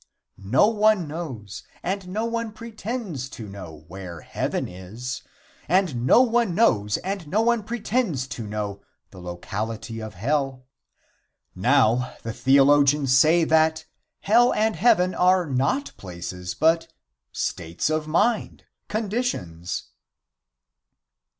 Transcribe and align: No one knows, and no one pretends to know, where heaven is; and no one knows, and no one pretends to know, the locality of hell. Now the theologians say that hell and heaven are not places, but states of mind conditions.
No 0.39 0.67
one 0.67 1.07
knows, 1.07 1.61
and 1.83 2.07
no 2.07 2.25
one 2.25 2.53
pretends 2.53 3.29
to 3.29 3.47
know, 3.47 3.85
where 3.87 4.21
heaven 4.21 4.67
is; 4.67 5.21
and 5.69 6.07
no 6.07 6.23
one 6.23 6.55
knows, 6.55 6.97
and 6.97 7.27
no 7.27 7.41
one 7.43 7.61
pretends 7.61 8.25
to 8.29 8.47
know, 8.47 8.81
the 9.11 9.21
locality 9.21 10.01
of 10.01 10.15
hell. 10.15 10.65
Now 11.53 12.15
the 12.23 12.33
theologians 12.33 13.15
say 13.15 13.43
that 13.43 13.85
hell 14.21 14.51
and 14.53 14.75
heaven 14.75 15.13
are 15.13 15.45
not 15.45 15.91
places, 15.97 16.55
but 16.55 16.87
states 17.31 17.87
of 17.91 18.07
mind 18.07 18.63
conditions. 18.87 19.89